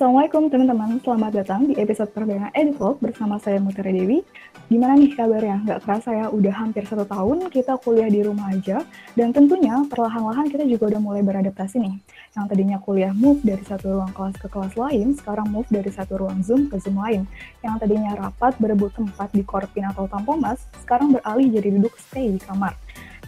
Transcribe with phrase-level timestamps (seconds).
[0.00, 4.24] Assalamualaikum teman-teman, selamat datang di episode perdana Edivlog bersama saya Mutiara Dewi.
[4.72, 5.60] Gimana nih kabarnya?
[5.68, 8.80] Gak kerasa ya, udah hampir satu tahun kita kuliah di rumah aja,
[9.12, 12.00] dan tentunya perlahan-lahan kita juga udah mulai beradaptasi nih.
[12.32, 16.16] Yang tadinya kuliah move dari satu ruang kelas ke kelas lain, sekarang move dari satu
[16.16, 17.28] ruang Zoom ke Zoom lain.
[17.60, 22.40] Yang tadinya rapat berebut tempat di Korpin atau Tampomas, sekarang beralih jadi duduk stay di
[22.40, 22.72] kamar.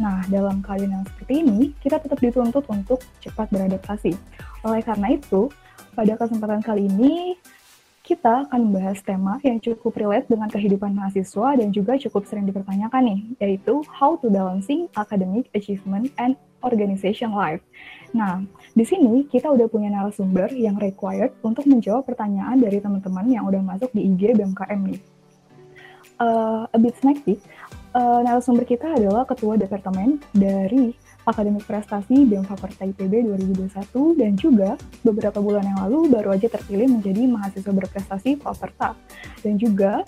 [0.01, 4.17] Nah, dalam keadaan yang seperti ini, kita tetap dituntut untuk cepat beradaptasi.
[4.65, 5.53] Oleh karena itu,
[5.93, 7.37] pada kesempatan kali ini,
[8.03, 13.03] kita akan membahas tema yang cukup relate dengan kehidupan mahasiswa dan juga cukup sering dipertanyakan
[13.07, 16.35] nih, yaitu how to balancing academic achievement and
[16.67, 17.63] organization life.
[18.11, 18.43] Nah,
[18.75, 23.63] di sini kita udah punya narasumber yang required untuk menjawab pertanyaan dari teman-teman yang udah
[23.63, 25.01] masuk di IG BMKM nih.
[26.23, 27.19] Uh, a bit snack
[27.95, 34.70] uh, narasumber kita adalah Ketua Departemen dari akademik prestasi BEM Fakultas IPB 2021 dan juga
[35.06, 38.98] beberapa bulan yang lalu baru aja terpilih menjadi mahasiswa berprestasi Faperta
[39.47, 40.03] dan juga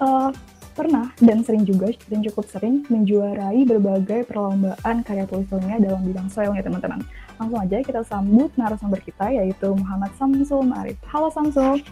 [0.00, 0.30] uh,
[0.72, 6.28] pernah dan sering juga dan cukup sering menjuarai berbagai perlombaan karya tulis ilmiah dalam bidang
[6.32, 7.04] soil ya teman-teman.
[7.36, 10.96] Langsung aja kita sambut narasumber kita yaitu Muhammad Samsul Marif.
[11.08, 11.84] Halo Samsul.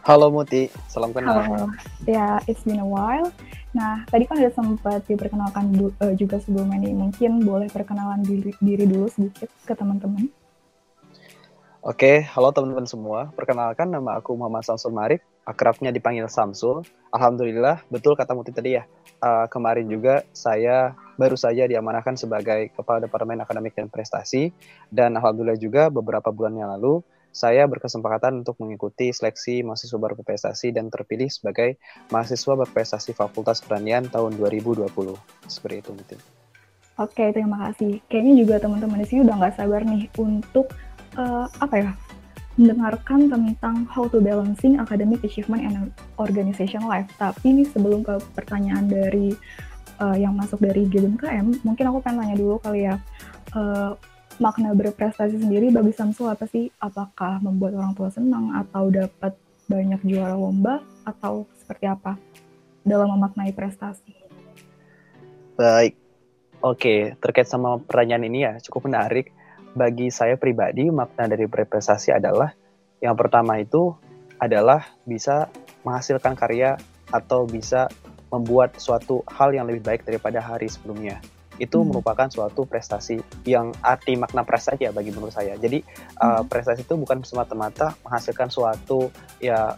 [0.00, 1.44] Halo Muti, salam kenal.
[1.44, 1.68] Halo.
[2.08, 3.28] Ya, it's been a while.
[3.70, 5.70] Nah, tadi kan udah sempat diperkenalkan
[6.02, 6.90] uh, juga sebelumnya nih.
[6.90, 10.26] Mungkin boleh perkenalan diri, diri dulu sedikit ke teman-teman.
[11.80, 13.30] Oke, halo teman-teman semua.
[13.32, 16.84] Perkenalkan nama aku Muhammad Samsul Marif, akrabnya dipanggil Samsul.
[17.14, 18.84] Alhamdulillah, betul kata Muti tadi ya.
[19.22, 24.50] Uh, kemarin juga saya baru saja diamanahkan sebagai Kepala Departemen Akademik dan Prestasi.
[24.90, 27.00] Dan Alhamdulillah juga beberapa bulan yang lalu
[27.30, 31.78] saya berkesempatan untuk mengikuti seleksi mahasiswa berprestasi dan terpilih sebagai
[32.10, 34.90] mahasiswa berprestasi Fakultas Pertanian tahun 2020.
[35.46, 36.18] Seperti itu mungkin.
[37.00, 38.02] Oke, terima kasih.
[38.12, 40.68] Kayaknya juga teman-teman di sini udah nggak sabar nih untuk
[41.16, 41.92] uh, apa ya
[42.60, 47.08] mendengarkan tentang how to balancing academic achievement and organization life.
[47.16, 49.32] Tapi ini sebelum ke pertanyaan dari
[50.02, 53.00] uh, yang masuk dari GBMKM, mungkin aku pengen tanya dulu kali ya.
[53.56, 53.96] Uh,
[54.40, 56.72] makna berprestasi sendiri bagi Samsul apa sih?
[56.80, 59.36] Apakah membuat orang tua senang atau dapat
[59.68, 62.16] banyak juara lomba atau seperti apa
[62.82, 64.16] dalam memaknai prestasi?
[65.60, 65.94] Baik,
[66.64, 69.30] oke terkait sama pertanyaan ini ya cukup menarik.
[69.70, 72.50] Bagi saya pribadi makna dari berprestasi adalah
[72.98, 73.94] yang pertama itu
[74.40, 75.46] adalah bisa
[75.86, 76.74] menghasilkan karya
[77.12, 77.86] atau bisa
[78.32, 81.20] membuat suatu hal yang lebih baik daripada hari sebelumnya
[81.60, 81.92] itu hmm.
[81.92, 85.54] merupakan suatu prestasi yang arti makna prestasi ya bagi menurut saya.
[85.60, 85.84] Jadi
[86.18, 89.76] uh, prestasi itu bukan semata-mata menghasilkan suatu ya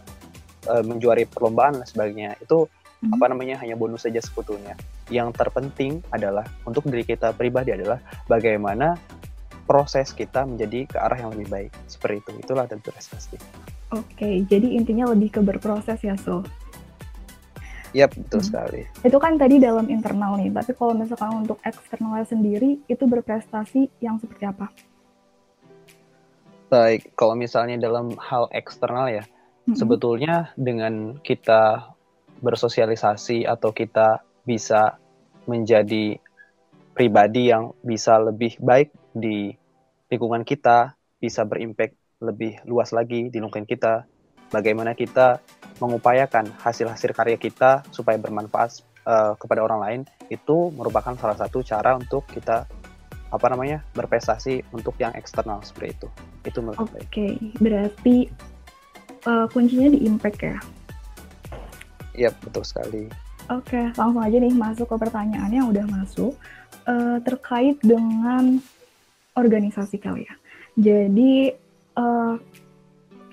[0.71, 2.39] uh, menjuari perlombaan dan sebagainya.
[2.39, 3.19] Itu hmm.
[3.19, 4.79] apa namanya hanya bonus saja sebetulnya.
[5.11, 7.99] Yang terpenting adalah untuk diri kita pribadi adalah
[8.31, 8.95] bagaimana
[9.67, 11.71] proses kita menjadi ke arah yang lebih baik.
[11.91, 12.31] Seperti itu.
[12.47, 13.35] Itulah tentu prestasi.
[13.93, 16.41] Oke, jadi intinya lebih ke berproses ya, So.
[17.93, 18.49] Yap, betul hmm.
[18.49, 18.81] sekali.
[19.05, 24.17] Itu kan tadi dalam internal nih, tapi kalau misalkan untuk eksternalnya sendiri, itu berprestasi yang
[24.17, 24.73] seperti apa?
[26.73, 29.23] Baik, kalau misalnya dalam hal eksternal ya,
[29.69, 29.77] hmm.
[29.77, 31.93] sebetulnya dengan kita
[32.41, 34.97] bersosialisasi atau kita bisa
[35.45, 36.17] menjadi
[36.97, 39.53] pribadi yang bisa lebih baik di
[40.09, 44.09] lingkungan kita, bisa berimpact lebih luas lagi di lingkungan kita,
[44.53, 45.41] bagaimana kita
[45.81, 51.97] mengupayakan hasil-hasil karya kita supaya bermanfaat uh, kepada orang lain itu merupakan salah satu cara
[51.97, 52.69] untuk kita
[53.33, 56.07] apa namanya berprestasi untuk yang eksternal seperti itu.
[56.45, 57.33] Itu menurut Oke okay.
[57.57, 58.29] berarti
[59.25, 60.57] uh, kuncinya di impact ya?
[62.13, 63.09] Iya betul sekali.
[63.49, 66.37] Oke okay, langsung aja nih masuk ke pertanyaan yang udah masuk.
[66.83, 68.59] Uh, terkait dengan
[69.39, 70.35] organisasi kali ya
[70.77, 71.53] jadi
[71.97, 72.35] uh,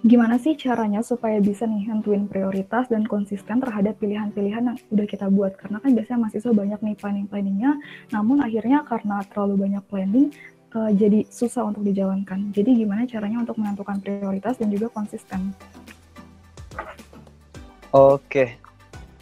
[0.00, 5.28] gimana sih caranya supaya bisa nih nentuin prioritas dan konsisten terhadap pilihan-pilihan yang udah kita
[5.28, 5.56] buat?
[5.60, 7.72] Karena kan biasanya mahasiswa banyak nih planning-planningnya
[8.12, 10.28] namun akhirnya karena terlalu banyak planning
[10.72, 12.52] uh, jadi susah untuk dijalankan.
[12.52, 15.52] Jadi gimana caranya untuk menentukan prioritas dan juga konsisten?
[17.92, 18.60] Oke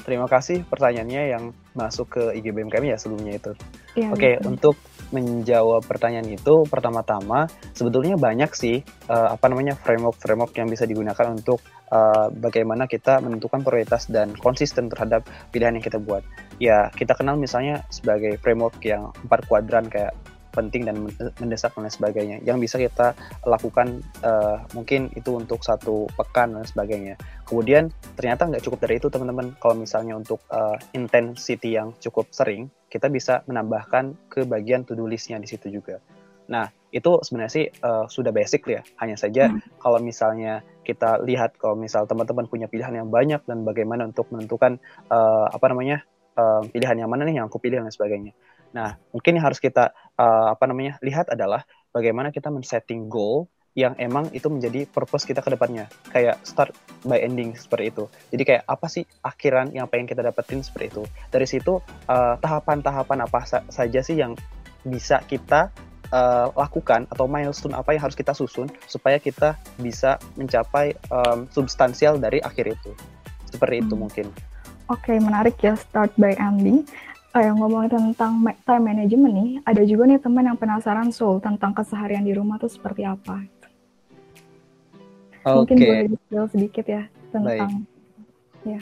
[0.08, 1.44] terima kasih pertanyaannya yang
[1.76, 3.52] masuk ke IGBM kami ya sebelumnya itu
[3.98, 4.48] ya, Oke betul.
[4.54, 4.76] untuk
[5.08, 11.64] menjawab pertanyaan itu pertama-tama sebetulnya banyak sih uh, apa namanya framework-framework yang bisa digunakan untuk
[11.88, 16.20] uh, bagaimana kita menentukan prioritas dan konsisten terhadap pilihan yang kita buat.
[16.60, 20.12] Ya, kita kenal misalnya sebagai framework yang empat kuadran kayak
[20.58, 20.99] penting dan
[21.38, 23.14] mendesak dan lain sebagainya yang bisa kita
[23.46, 27.14] lakukan uh, mungkin itu untuk satu pekan dan sebagainya
[27.46, 32.66] kemudian ternyata nggak cukup dari itu teman-teman kalau misalnya untuk uh, intensity yang cukup sering
[32.90, 36.02] kita bisa menambahkan ke bagian to do listnya di situ juga
[36.50, 38.81] nah itu sebenarnya sih uh, sudah basic ya.
[39.00, 39.81] Hanya saja hmm.
[39.81, 44.81] kalau misalnya kita lihat kalau misal teman-teman punya pilihan yang banyak dan bagaimana untuk menentukan
[45.12, 46.00] uh, apa namanya
[46.40, 48.32] uh, pilihan yang mana nih yang aku pilih dan sebagainya.
[48.72, 53.48] Nah, mungkin yang harus kita uh, apa namanya lihat adalah bagaimana kita men-setting goal
[53.78, 55.86] yang emang itu menjadi purpose kita ke depannya.
[56.10, 56.74] Kayak start
[57.06, 58.04] by ending seperti itu.
[58.34, 61.02] Jadi kayak apa sih akhiran yang pengen kita dapetin seperti itu.
[61.30, 61.78] Dari situ
[62.10, 64.34] eh, tahapan-tahapan apa sa saja sih yang
[64.82, 65.70] bisa kita
[66.14, 72.16] uh, lakukan atau milestone apa yang harus kita susun supaya kita bisa mencapai um, substansial
[72.16, 72.90] dari akhir itu.
[73.48, 73.84] Seperti hmm.
[73.84, 74.26] itu mungkin.
[74.88, 76.88] Oke, okay, menarik ya start by ending.
[77.36, 81.76] Uh, yang ngomongin tentang time management nih, ada juga nih teman yang penasaran soul tentang
[81.76, 83.44] keseharian di rumah tuh seperti apa.
[85.44, 87.02] Mungkin boleh detail sedikit ya
[87.32, 88.69] tentang Baik.
[88.69, 88.80] ya.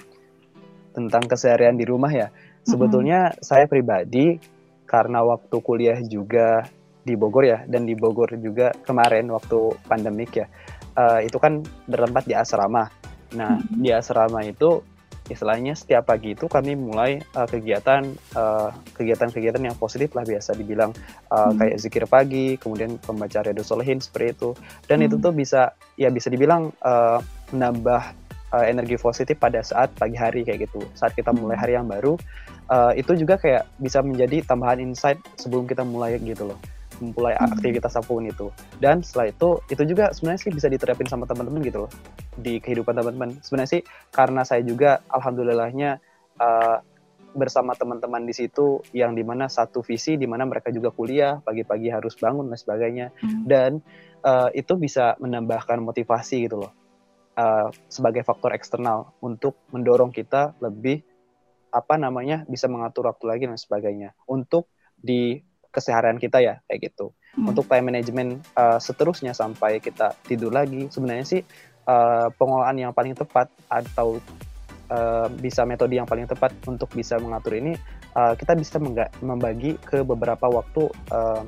[0.94, 2.31] Tentang keseharian di rumah ya.
[2.62, 3.43] Sebetulnya mm-hmm.
[3.43, 4.38] saya pribadi
[4.87, 6.66] karena waktu kuliah juga
[7.06, 10.46] di Bogor ya dan di Bogor juga kemarin waktu pandemik ya.
[10.96, 12.88] Uh, itu kan bertempat di asrama.
[13.34, 13.82] Nah, mm-hmm.
[13.82, 14.82] di asrama itu
[15.26, 20.94] istilahnya setiap pagi itu kami mulai uh, kegiatan uh, kegiatan-kegiatan yang positif lah biasa dibilang
[21.31, 21.58] uh, hmm.
[21.58, 24.50] kayak zikir pagi kemudian pembaca redo solehin seperti itu
[24.87, 25.06] dan hmm.
[25.11, 27.19] itu tuh bisa ya bisa dibilang uh,
[27.50, 28.02] menambah
[28.55, 31.38] uh, energi positif pada saat pagi hari kayak gitu saat kita hmm.
[31.43, 32.14] mulai hari yang baru
[32.70, 36.58] uh, itu juga kayak bisa menjadi tambahan insight sebelum kita mulai gitu loh
[37.02, 37.61] memulai hmm.
[37.61, 38.49] aktivitas apa pun itu
[38.81, 41.90] dan setelah itu itu juga sebenarnya sih bisa diterapin sama teman-teman gitu loh
[42.36, 45.98] di kehidupan teman-teman sebenarnya sih karena saya juga alhamdulillahnya
[46.36, 46.78] uh,
[47.36, 51.92] bersama teman-teman di situ yang di mana satu visi di mana mereka juga kuliah pagi-pagi
[51.92, 53.44] harus bangun dan sebagainya hmm.
[53.44, 53.84] dan
[54.24, 56.72] uh, itu bisa menambahkan motivasi gitu loh
[57.36, 61.04] uh, sebagai faktor eksternal untuk mendorong kita lebih
[61.68, 67.12] apa namanya bisa mengatur waktu lagi dan sebagainya untuk di keseharian kita ya kayak gitu.
[67.36, 67.52] Hmm.
[67.52, 71.42] Untuk time management uh, seterusnya sampai kita tidur lagi sebenarnya sih
[71.86, 74.18] uh, pengolahan yang paling tepat atau
[74.90, 77.74] uh, bisa metode yang paling tepat untuk bisa mengatur ini
[78.14, 78.76] uh, kita bisa
[79.22, 81.42] membagi ke beberapa waktu uh,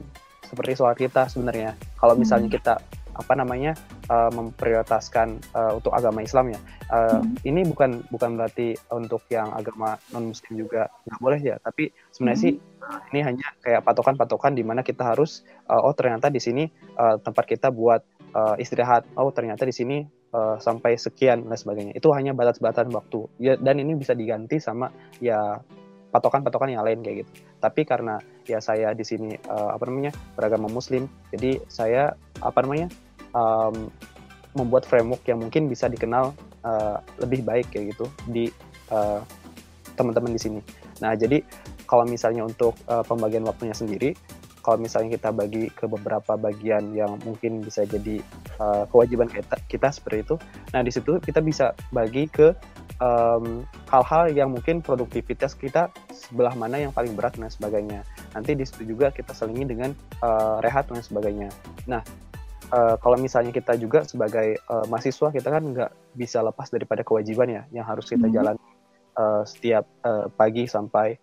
[0.49, 1.76] seperti sholat kita sebenarnya.
[2.00, 2.56] Kalau misalnya hmm.
[2.56, 2.75] kita
[3.19, 3.75] apa namanya
[4.06, 6.61] uh, memprioritaskan uh, untuk agama Islam ya.
[6.87, 7.35] Uh, hmm.
[7.43, 11.58] Ini bukan bukan berarti untuk yang agama non Muslim juga nggak boleh ya.
[11.58, 12.46] Tapi sebenarnya hmm.
[12.46, 12.55] sih
[13.12, 16.64] ini hanya kayak patokan-patokan di mana kita harus uh, oh ternyata di sini
[16.96, 18.00] uh, tempat kita buat
[18.32, 19.05] uh, istirahat.
[19.19, 21.95] Oh ternyata di sini uh, sampai sekian dan sebagainya.
[21.97, 23.29] Itu hanya batas-batasan waktu.
[23.41, 24.91] Ya dan ini bisa diganti sama
[25.23, 25.61] ya
[26.09, 27.31] patokan-patokan yang lain kayak gitu.
[27.61, 28.17] Tapi karena
[28.49, 31.05] ya saya di sini uh, apa namanya beragama Muslim,
[31.35, 32.89] jadi saya apa namanya
[33.37, 33.93] um,
[34.57, 36.33] membuat framework yang mungkin bisa dikenal
[36.65, 38.49] uh, lebih baik kayak gitu di
[38.89, 39.21] uh,
[39.95, 40.61] teman-teman di sini.
[41.05, 41.43] Nah, jadi
[41.85, 44.13] kalau misalnya untuk uh, pembagian waktunya sendiri,
[44.69, 48.20] kalau misalnya kita bagi ke beberapa bagian yang mungkin bisa jadi
[48.61, 50.37] uh, kewajiban kita, kita seperti itu,
[50.76, 52.53] nah di situ kita bisa bagi ke
[53.88, 58.05] hal-hal um, yang mungkin produktivitas kita sebelah mana yang paling berat dan sebagainya.
[58.37, 61.49] Nanti di situ juga kita selingi dengan uh, rehat dan sebagainya.
[61.88, 62.05] Nah,
[62.69, 67.49] uh, kalau misalnya kita juga sebagai uh, mahasiswa kita kan nggak bisa lepas daripada kewajiban
[67.49, 68.35] ya yang harus kita hmm.
[68.37, 68.61] jalani
[69.17, 71.17] uh, setiap uh, pagi sampai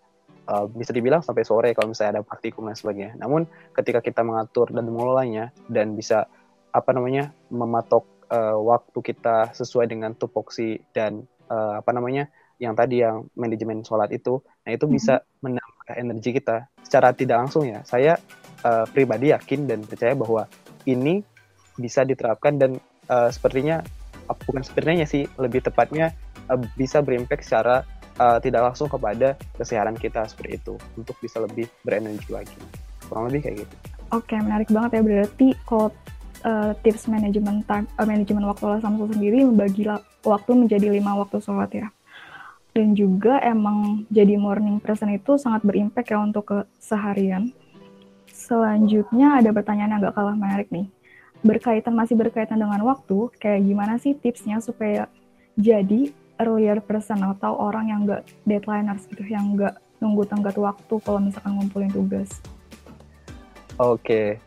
[0.48, 3.12] uh, bisa dibilang sampai sore kalau misalnya ada praktikum dan sebagainya.
[3.18, 6.30] Namun ketika kita mengatur dan mengelolanya dan bisa
[6.70, 13.04] apa namanya mematok uh, waktu kita sesuai dengan tupoksi dan uh, apa namanya yang tadi
[13.04, 15.28] yang manajemen sholat itu, nah itu bisa hmm.
[15.44, 17.84] menambah energi kita secara tidak langsung ya.
[17.84, 18.16] Saya
[18.64, 20.48] uh, pribadi yakin dan percaya bahwa
[20.88, 21.20] ini
[21.76, 22.80] bisa diterapkan dan
[23.12, 23.84] uh, sepertinya
[24.48, 26.16] bukan sepertinya sih lebih tepatnya
[26.48, 27.84] uh, bisa berimpact secara
[28.18, 32.56] uh, tidak langsung kepada kesehatan kita seperti itu untuk bisa lebih berenergi lagi
[33.06, 33.74] kurang lebih kayak gitu.
[34.14, 35.88] Oke menarik banget ya berarti kalau
[36.46, 39.86] uh, tips manajemen time uh, manajemen waktu lah Samsul sendiri membagi
[40.26, 41.88] waktu menjadi lima waktu sholat ya
[42.76, 47.48] dan juga emang jadi morning person itu sangat berimpact ya untuk keseharian.
[48.28, 50.92] Selanjutnya ada pertanyaan yang agak kalah menarik nih
[51.46, 55.10] berkaitan masih berkaitan dengan waktu, kayak gimana sih tipsnya supaya
[55.56, 61.20] jadi earlier person atau orang yang nggak deadlineers gitu, yang nggak nunggu tenggat waktu kalau
[61.20, 62.40] misalkan ngumpulin tugas.
[63.76, 64.40] Oke,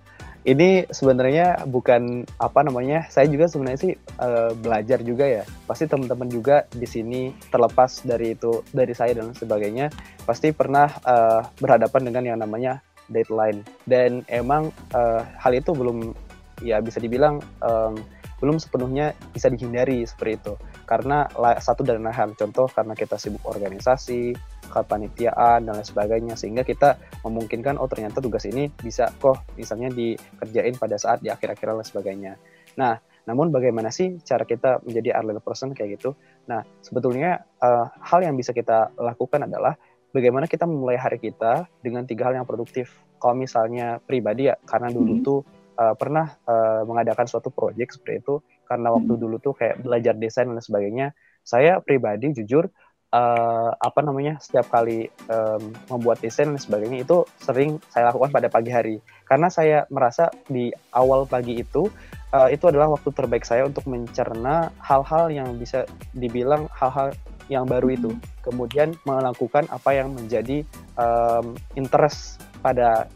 [0.48, 5.44] ini sebenarnya bukan apa namanya, saya juga sebenarnya sih uh, belajar juga ya.
[5.70, 9.94] Pasti teman-teman juga di sini terlepas dari itu, dari saya dan sebagainya,
[10.26, 13.62] pasti pernah uh, berhadapan dengan yang namanya deadline.
[13.86, 16.18] Dan emang uh, hal itu belum
[16.66, 17.96] ya bisa dibilang um,
[18.40, 20.54] belum sepenuhnya bisa dihindari seperti itu
[20.90, 21.30] karena
[21.62, 22.34] satu dan lain hal.
[22.34, 24.34] Contoh karena kita sibuk organisasi
[24.74, 26.34] kepanitiaan dan lain sebagainya.
[26.34, 31.62] Sehingga kita memungkinkan oh ternyata tugas ini bisa kok misalnya dikerjain pada saat di akhir-akhir
[31.62, 32.34] dan lain sebagainya.
[32.82, 32.98] Nah
[33.30, 36.18] namun bagaimana sih cara kita menjadi early person kayak gitu?
[36.50, 39.78] Nah sebetulnya uh, hal yang bisa kita lakukan adalah
[40.10, 42.98] bagaimana kita memulai hari kita dengan tiga hal yang produktif.
[43.22, 45.22] Kalau misalnya pribadi ya karena dulu hmm.
[45.22, 45.40] tuh
[45.80, 49.22] uh, pernah uh, mengadakan suatu proyek seperti itu karena waktu hmm.
[49.24, 52.68] dulu tuh kayak belajar desain dan sebagainya saya pribadi jujur
[53.16, 58.48] uh, apa namanya setiap kali um, membuat desain dan sebagainya itu sering saya lakukan pada
[58.52, 58.96] pagi hari
[59.26, 61.90] karena saya merasa di awal pagi itu
[62.36, 67.16] uh, itu adalah waktu terbaik saya untuk mencerna hal-hal yang bisa dibilang hal-hal
[67.50, 68.22] yang baru itu hmm.
[68.46, 70.62] kemudian melakukan apa yang menjadi
[71.00, 73.10] um, interest pada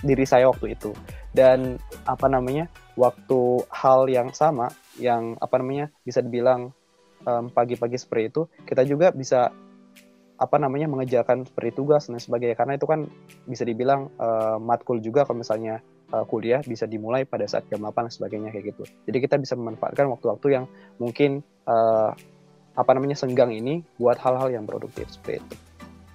[0.00, 0.94] diri saya waktu itu
[1.36, 1.76] dan
[2.08, 2.66] apa namanya
[2.96, 6.72] waktu hal yang sama yang apa namanya bisa dibilang
[7.26, 9.52] pagi-pagi um, seperti itu kita juga bisa
[10.38, 13.10] apa namanya mengejarkan seperti tugas dan sebagainya karena itu kan
[13.44, 15.82] bisa dibilang uh, matkul juga kalau misalnya
[16.14, 18.86] uh, kuliah bisa dimulai pada saat jam 8 dan sebagainya kayak gitu.
[19.10, 20.64] Jadi kita bisa memanfaatkan waktu-waktu yang
[21.02, 22.14] mungkin uh,
[22.78, 25.54] apa namanya senggang ini buat hal-hal yang produktif seperti itu.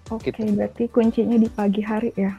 [0.08, 0.56] Oke, okay, gitu.
[0.56, 2.32] berarti kuncinya di pagi hari ya.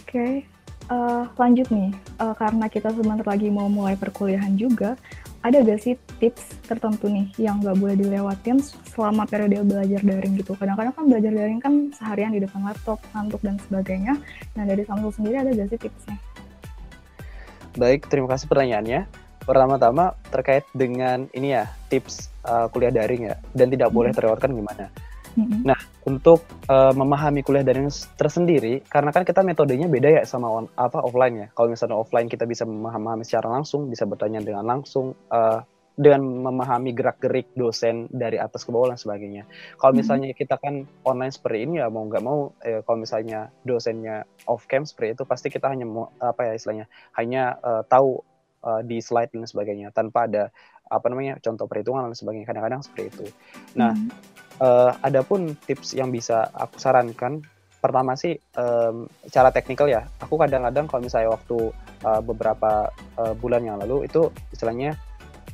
[0.00, 0.08] Oke.
[0.08, 0.59] Okay
[0.90, 4.98] uh, lanjut nih, uh, karena kita sebentar lagi mau mulai perkuliahan juga,
[5.40, 8.60] ada gak sih tips tertentu nih yang gak boleh dilewatin
[8.92, 10.52] selama periode belajar daring gitu?
[10.58, 14.20] Kadang-kadang kan belajar daring kan seharian di depan laptop, ngantuk dan sebagainya.
[14.58, 16.18] Nah dari Samsul sendiri ada gak sih tipsnya?
[17.78, 19.06] Baik, terima kasih pertanyaannya.
[19.40, 24.18] Pertama-tama terkait dengan ini ya, tips uh, kuliah daring ya, dan tidak boleh hmm.
[24.20, 24.92] terlewatkan gimana?
[25.36, 30.48] Hmm Nah, untuk uh, memahami kuliah daring tersendiri, karena kan kita metodenya beda ya sama
[30.48, 31.46] on, apa offline ya.
[31.52, 35.60] Kalau misalnya offline kita bisa memahami secara langsung, bisa bertanya dengan langsung, uh,
[36.00, 39.44] dengan memahami gerak-gerik dosen dari atas ke bawah dan sebagainya.
[39.76, 44.24] Kalau misalnya kita kan online seperti ini ya mau nggak mau, eh, kalau misalnya dosennya
[44.48, 46.86] off cam seperti itu, pasti kita hanya mau apa ya istilahnya,
[47.20, 48.16] hanya uh, tahu
[48.64, 50.48] uh, di slide dan sebagainya tanpa ada
[50.88, 52.48] apa namanya contoh perhitungan dan sebagainya.
[52.48, 53.26] Kadang-kadang seperti itu.
[53.76, 53.92] Nah.
[53.92, 57.40] hmm Uh, adapun tips yang bisa aku sarankan,
[57.80, 60.04] pertama sih um, cara teknikal ya.
[60.20, 61.72] Aku kadang-kadang kalau misalnya waktu
[62.04, 65.00] uh, beberapa uh, bulan yang lalu itu istilahnya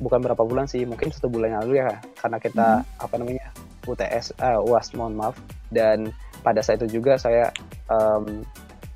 [0.03, 3.03] bukan berapa bulan sih, mungkin satu bulan yang lalu ya, karena kita hmm.
[3.07, 3.45] apa namanya
[3.87, 5.39] UTS, uh, UAS mohon maaf,
[5.71, 6.11] dan
[6.43, 7.49] pada saat itu juga saya
[7.87, 8.43] um,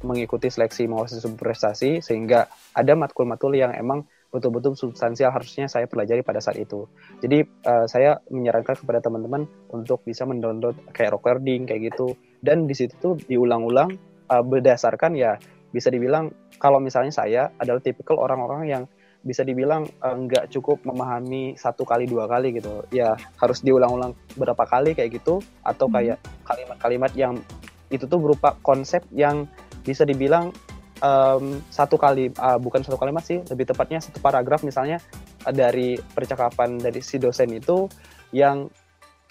[0.04, 6.40] mengikuti seleksi mahasiswa berprestasi sehingga ada matkul-matkul yang emang betul-betul substansial harusnya saya pelajari pada
[6.40, 6.88] saat itu.
[7.20, 9.46] Jadi uh, saya menyarankan kepada teman-teman
[9.76, 13.92] untuk bisa mendownload kayak recording kayak gitu dan di situ tuh diulang-ulang
[14.32, 15.36] uh, berdasarkan ya
[15.76, 18.84] bisa dibilang kalau misalnya saya adalah tipikal orang-orang yang
[19.22, 24.66] bisa dibilang uh, nggak cukup memahami satu kali dua kali gitu ya harus diulang-ulang berapa
[24.66, 25.94] kali kayak gitu atau hmm.
[25.94, 27.38] kayak kalimat-kalimat yang
[27.94, 29.46] itu tuh berupa konsep yang
[29.86, 30.50] bisa dibilang
[31.02, 35.02] um, satu kali uh, bukan satu kalimat sih lebih tepatnya satu paragraf misalnya
[35.44, 37.90] uh, dari percakapan dari si dosen itu
[38.32, 38.70] yang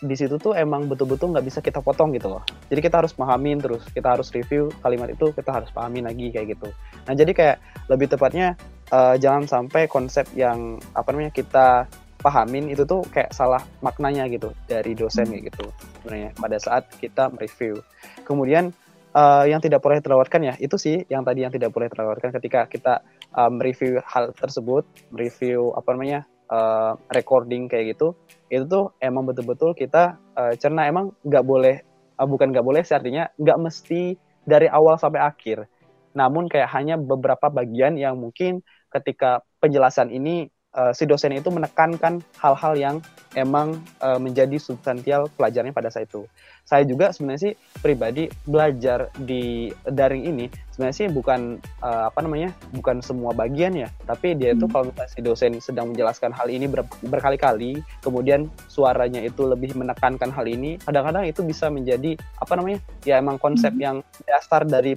[0.00, 2.42] di situ tuh emang betul-betul nggak bisa kita potong gitu loh.
[2.72, 6.56] Jadi kita harus pahamin terus, kita harus review kalimat itu, kita harus pahamin lagi kayak
[6.56, 6.72] gitu.
[7.04, 7.56] Nah jadi kayak
[7.92, 8.56] lebih tepatnya
[8.88, 11.84] uh, jangan sampai konsep yang apa namanya kita
[12.20, 15.68] pahamin itu tuh kayak salah maknanya gitu dari dosen gitu
[16.00, 17.80] sebenarnya pada saat kita mereview.
[18.24, 18.72] Kemudian
[19.14, 22.66] uh, yang tidak boleh terlewatkan ya itu sih yang tadi yang tidak boleh terlewatkan ketika
[22.66, 22.94] kita
[23.34, 28.12] um, review hal tersebut review apa namanya uh, recording kayak gitu
[28.50, 30.90] itu tuh emang betul-betul kita uh, cerna.
[30.90, 31.86] Emang nggak boleh
[32.18, 35.70] uh, bukan nggak boleh sih artinya nggak mesti dari awal sampai akhir.
[36.12, 42.22] Namun kayak hanya beberapa bagian yang mungkin ketika penjelasan ini uh, si dosen itu menekankan
[42.38, 42.96] hal-hal yang
[43.38, 46.26] emang uh, menjadi substansial pelajarannya pada saat itu.
[46.66, 52.54] Saya juga sebenarnya sih pribadi belajar di daring ini sebenarnya sih bukan uh, apa namanya
[52.72, 54.72] bukan semua bagian ya, tapi dia itu hmm.
[54.72, 60.30] kalau misalnya si dosen sedang menjelaskan hal ini ber berkali-kali, kemudian suaranya itu lebih menekankan
[60.32, 63.82] hal ini, kadang-kadang itu bisa menjadi apa namanya ya emang konsep hmm.
[63.82, 64.94] yang dasar dari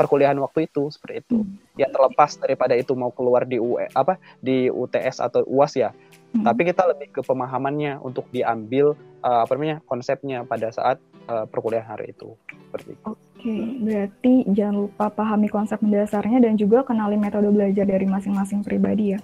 [0.00, 1.44] perkuliahan waktu itu seperti itu.
[1.44, 1.60] Hmm.
[1.76, 5.92] Ya terlepas daripada itu mau keluar di UE apa di UTS atau UAS ya.
[6.32, 6.48] Hmm.
[6.48, 10.96] Tapi kita lebih ke pemahamannya untuk diambil uh, apa namanya konsepnya pada saat
[11.28, 12.32] uh, perkuliahan hari itu.
[12.48, 13.04] Seperti itu.
[13.12, 19.16] Oke, berarti jangan lupa pahami konsep mendasarnya dan juga kenali metode belajar dari masing-masing pribadi
[19.16, 19.20] ya.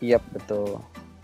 [0.00, 0.80] Iya, betul.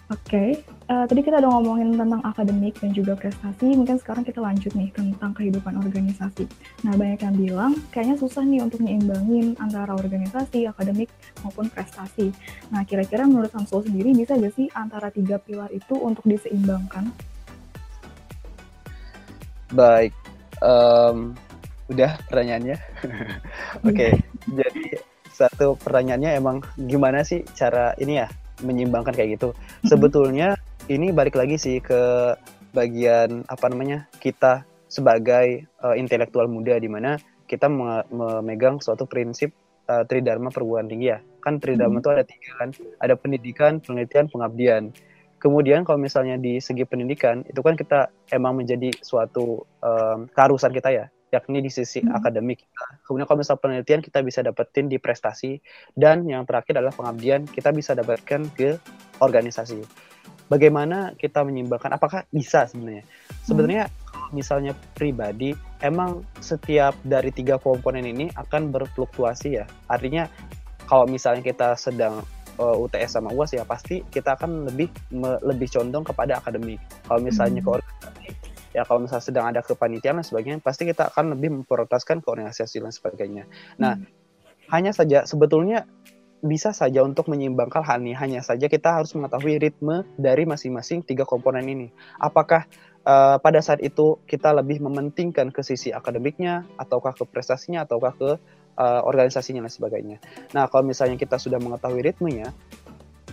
[0.07, 4.71] Oke, uh, tadi kita udah ngomongin tentang akademik dan juga prestasi, mungkin sekarang kita lanjut
[4.79, 6.47] nih tentang kehidupan organisasi.
[6.87, 11.11] Nah, banyak yang bilang kayaknya susah nih untuk nyimbangin antara organisasi, akademik,
[11.43, 12.31] maupun prestasi.
[12.71, 17.11] Nah, kira-kira menurut Samsul sendiri bisa gak sih antara tiga pilar itu untuk diseimbangkan?
[19.75, 20.15] Baik,
[20.63, 21.35] um,
[21.91, 22.79] udah pertanyaannya.
[23.91, 24.13] Oke, okay,
[24.55, 25.03] jadi
[25.35, 28.31] satu pertanyaannya emang gimana sih cara ini ya
[28.63, 29.53] menyimbangkan kayak gitu.
[29.53, 29.89] Mm-hmm.
[29.89, 30.49] Sebetulnya
[30.87, 32.35] ini balik lagi sih ke
[32.77, 37.67] bagian apa namanya kita sebagai uh, intelektual muda di mana kita
[38.11, 39.55] memegang suatu prinsip
[39.91, 41.19] uh, tridharma perguruan tinggi ya.
[41.43, 42.23] Kan tridharma itu mm-hmm.
[42.23, 42.69] ada tiga kan,
[43.03, 44.83] ada pendidikan, penelitian, pengabdian.
[45.37, 50.91] Kemudian kalau misalnya di segi pendidikan itu kan kita emang menjadi suatu um, keharusan kita
[50.91, 52.17] ya yakni di sisi hmm.
[52.17, 52.87] akademik kita.
[53.05, 55.61] Kemudian kalau misal penelitian kita bisa dapetin di prestasi
[55.93, 58.81] dan yang terakhir adalah pengabdian kita bisa dapatkan ke
[59.21, 59.85] organisasi.
[60.47, 61.93] Bagaimana kita menyimbangkan?
[61.99, 63.05] Apakah bisa sebenarnya?
[63.45, 64.31] Sebenarnya hmm.
[64.33, 65.53] misalnya pribadi
[65.85, 69.69] emang setiap dari tiga komponen ini akan berfluktuasi ya.
[69.91, 70.31] Artinya
[70.87, 72.23] kalau misalnya kita sedang
[72.59, 76.81] uh, eh, UTS sama UAS ya pasti kita akan lebih me, lebih condong kepada akademik.
[77.07, 77.67] Kalau misalnya hmm.
[77.67, 77.96] ke
[78.77, 82.93] ya kalau misalnya sedang ada kepanitiaan dan sebagainya pasti kita akan lebih memprioritaskan koordinasi dan
[82.93, 83.49] sebagainya.
[83.81, 84.05] Nah hmm.
[84.69, 85.89] hanya saja sebetulnya
[86.45, 91.25] bisa saja untuk menyeimbangkan hal ini hanya saja kita harus mengetahui ritme dari masing-masing tiga
[91.25, 91.89] komponen ini.
[92.21, 92.69] Apakah
[93.09, 98.31] uh, pada saat itu kita lebih mementingkan ke sisi akademiknya ataukah ke prestasinya ataukah ke
[98.77, 100.19] uh, organisasinya dan sebagainya.
[100.53, 102.53] Nah kalau misalnya kita sudah mengetahui ritmenya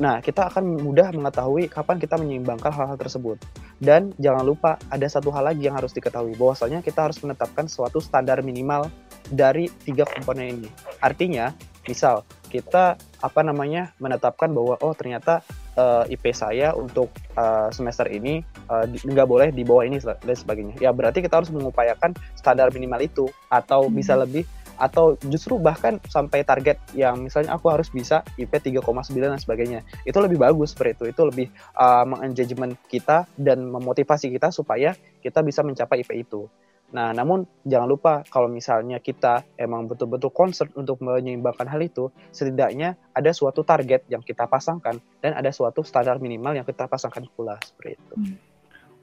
[0.02, 3.38] Nah, kita akan mudah mengetahui kapan kita menyeimbangkan hal-hal tersebut.
[3.78, 8.02] Dan jangan lupa ada satu hal lagi yang harus diketahui, bahwasanya kita harus menetapkan suatu
[8.02, 8.90] standar minimal
[9.30, 10.70] dari tiga komponen ini.
[10.98, 11.54] Artinya,
[11.86, 15.42] misal kita apa namanya menetapkan bahwa oh ternyata
[15.74, 20.38] uh, eh, IP saya untuk uh, semester ini uh, nggak boleh di bawah ini dan
[20.38, 20.78] sebagainya.
[20.78, 24.22] Ya berarti kita harus mengupayakan standar minimal itu atau bisa hmm.
[24.26, 24.44] lebih
[24.78, 28.84] atau justru bahkan sampai target yang misalnya aku harus bisa IP 3,9
[29.20, 34.50] dan sebagainya itu lebih bagus seperti itu itu lebih uh, mengengagement kita dan memotivasi kita
[34.50, 36.50] supaya kita bisa mencapai IP itu
[36.94, 42.94] Nah, namun jangan lupa kalau misalnya kita emang betul-betul concern untuk menyeimbangkan hal itu, setidaknya
[43.18, 47.58] ada suatu target yang kita pasangkan dan ada suatu standar minimal yang kita pasangkan pula
[47.66, 48.14] seperti itu.
[48.14, 48.38] Hmm.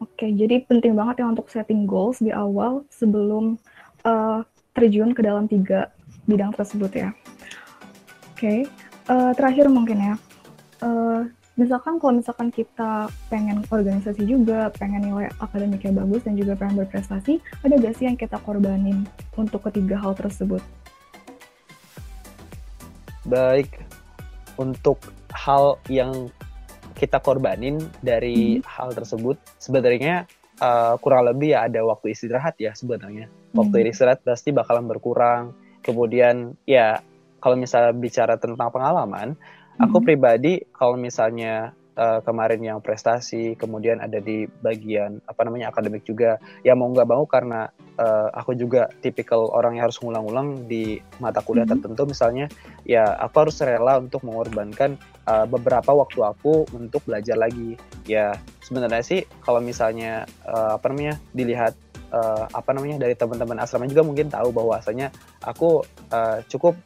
[0.00, 3.58] Oke, jadi penting banget ya untuk setting goals di awal sebelum
[4.06, 4.40] uh,
[4.80, 5.92] terjun ke dalam tiga
[6.24, 7.08] bidang tersebut ya.
[8.32, 8.58] Oke, okay.
[9.12, 10.14] uh, eh, terakhir mungkin ya,
[10.80, 11.28] uh,
[11.60, 17.36] misalkan kalau misalkan kita pengen organisasi juga, pengen nilai akademiknya bagus dan juga pengen berprestasi,
[17.60, 19.04] ada gak sih yang kita korbanin
[19.36, 20.64] untuk ketiga hal tersebut?
[23.28, 23.76] Baik,
[24.56, 25.04] untuk
[25.36, 26.32] hal yang
[26.96, 28.64] kita korbanin dari hmm.
[28.64, 30.24] hal tersebut, sebenarnya
[30.60, 33.90] uh, kurang lebih ya ada waktu istirahat ya sebenarnya waktu hmm.
[33.90, 37.00] istirahat pasti bakalan berkurang kemudian ya
[37.40, 39.84] kalau misalnya bicara tentang pengalaman hmm.
[39.88, 46.04] aku pribadi kalau misalnya uh, kemarin yang prestasi kemudian ada di bagian apa namanya akademik
[46.04, 51.00] juga ya mau nggak mau karena uh, aku juga tipikal orang yang harus ngulang-ulang di
[51.18, 51.74] mata kuliah hmm.
[51.76, 52.46] tertentu misalnya
[52.84, 57.76] ya aku harus rela untuk mengorbankan uh, beberapa waktu aku untuk belajar lagi
[58.08, 58.36] ya
[58.70, 61.74] sebenarnya sih kalau misalnya uh, apa namanya dilihat
[62.14, 65.10] uh, apa namanya dari teman-teman asrama juga mungkin tahu bahwasanya
[65.42, 65.82] aku
[66.14, 66.78] uh, cukup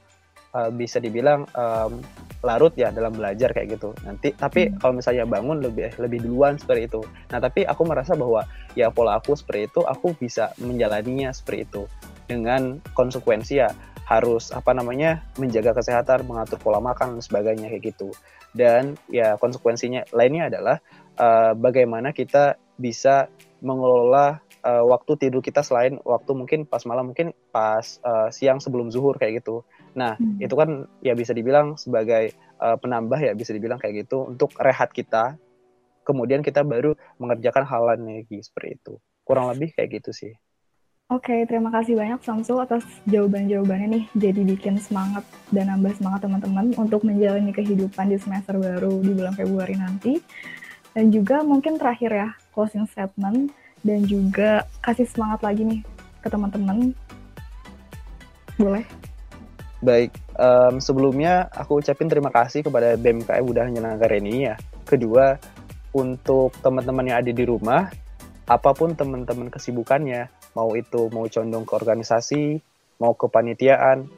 [0.57, 2.01] uh, bisa dibilang um,
[2.45, 3.93] larut ya dalam belajar kayak gitu.
[4.05, 4.81] Nanti tapi hmm.
[4.81, 7.05] kalau misalnya bangun lebih lebih duluan seperti itu.
[7.33, 11.83] Nah tapi aku merasa bahwa ya pola aku seperti itu aku bisa menjalaninya seperti itu.
[12.25, 13.69] Dengan konsekuensi ya
[14.05, 18.13] harus apa namanya menjaga kesehatan mengatur pola makan dan sebagainya kayak gitu.
[18.55, 20.79] Dan ya konsekuensinya lainnya adalah
[21.19, 23.31] uh, bagaimana kita bisa
[23.65, 28.89] mengelola uh, waktu tidur kita selain waktu mungkin pas malam mungkin pas uh, siang sebelum
[28.89, 29.63] zuhur kayak gitu.
[29.95, 30.43] Nah hmm.
[30.43, 34.91] itu kan ya bisa dibilang sebagai uh, penambah ya bisa dibilang kayak gitu untuk rehat
[34.91, 35.37] kita.
[36.05, 38.95] Kemudian kita baru mengerjakan hal lain lagi seperti itu.
[39.25, 40.33] Kurang lebih kayak gitu sih.
[41.13, 44.05] Oke, terima kasih banyak Samsul atas jawaban-jawabannya nih.
[44.17, 45.21] Jadi bikin semangat
[45.53, 50.17] dan nambah semangat teman-teman untuk menjalani kehidupan di semester baru di bulan Februari nanti.
[50.95, 53.51] Dan juga mungkin terakhir ya, closing statement
[53.83, 55.81] dan juga kasih semangat lagi nih
[56.23, 56.95] ke teman-teman.
[58.55, 58.87] Boleh?
[59.85, 64.57] Baik, um, sebelumnya aku ucapin terima kasih kepada BMKM udah menyelenggarakan ini ya.
[64.89, 65.37] Kedua,
[65.93, 67.91] untuk teman-teman yang ada di rumah,
[68.49, 72.45] apa pun teman-teman kesibukannya, mau itu mau condong ke organisasi,
[73.03, 74.09] mau ke panitiaan,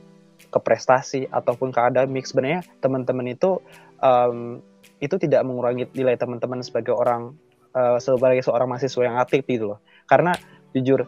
[0.53, 3.59] ke prestasi ataupun ke akademik, sebenarnya teman-teman itu
[3.99, 4.63] um,
[5.01, 7.37] itu tidak mengurangi nilai teman-teman sebagai orang
[7.77, 9.79] uh, sebagai seorang mahasiswa yang aktif gitu loh.
[10.09, 10.33] Karena
[10.73, 11.05] jujur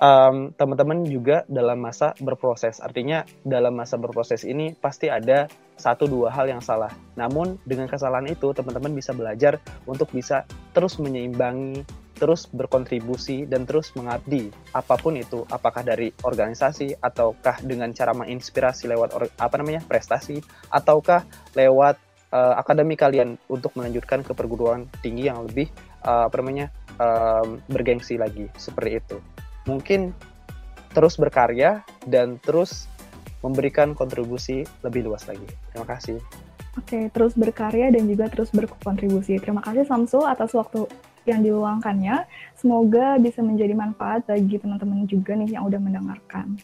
[0.00, 2.78] um, teman-teman juga dalam masa berproses.
[2.78, 5.46] Artinya dalam masa berproses ini pasti ada
[5.80, 6.92] satu dua hal yang salah.
[7.16, 9.56] Namun dengan kesalahan itu teman-teman bisa belajar
[9.88, 10.44] untuk bisa
[10.76, 11.84] terus menyeimbangi,
[12.20, 18.92] terus berkontribusi dan terus mengabdi apa pun itu, apakah dari organisasi ataukah dengan cara menginspirasi
[18.92, 21.24] lewat apa namanya prestasi ataukah
[21.56, 21.96] lewat
[22.32, 25.70] uh, akademi kalian untuk melanjutkan ke perguruan tinggi yang lebih
[26.02, 26.66] uh, apa namanya
[26.98, 29.16] um, bergengsi lagi seperti itu
[29.68, 30.16] mungkin
[30.90, 32.90] terus berkarya dan terus
[33.40, 35.48] memberikan kontribusi lebih luas lagi.
[35.72, 36.18] Terima kasih.
[36.78, 39.40] Oke, terus berkarya dan juga terus berkontribusi.
[39.42, 40.86] Terima kasih Samsul atas waktu
[41.26, 42.24] yang diluangkannya.
[42.54, 46.60] Semoga bisa menjadi manfaat bagi teman-teman juga nih yang udah mendengarkan.